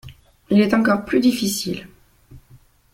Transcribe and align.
Il 0.49 0.59
est 0.61 0.73
encore 0.73 1.05
plus 1.05 1.19
difficile. 1.19 1.87